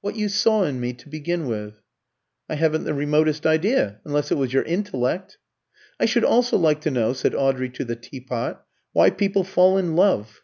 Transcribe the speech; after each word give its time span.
"What 0.00 0.16
you 0.16 0.30
saw 0.30 0.62
in 0.64 0.80
me, 0.80 0.94
to 0.94 1.08
begin 1.10 1.46
with." 1.46 1.82
"I 2.48 2.54
haven't 2.54 2.84
the 2.84 2.94
remotest 2.94 3.44
idea 3.44 4.00
unless 4.06 4.30
it 4.32 4.36
was 4.38 4.54
your 4.54 4.62
intellect." 4.62 5.36
"I 6.00 6.06
should 6.06 6.24
also 6.24 6.56
like 6.56 6.80
to 6.80 6.90
know," 6.90 7.12
said 7.12 7.34
Audrey 7.34 7.68
to 7.68 7.84
the 7.84 7.94
teapot, 7.94 8.64
"why 8.94 9.10
people 9.10 9.44
fall 9.44 9.76
in 9.76 9.94
love?" 9.96 10.40